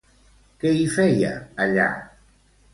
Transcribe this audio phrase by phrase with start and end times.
[0.63, 1.31] Què hi feia,
[1.67, 1.89] allà?